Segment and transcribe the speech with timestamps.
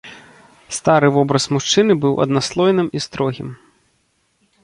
[0.77, 3.49] Стары вобраз мужчыны быў аднаслойным і строгім.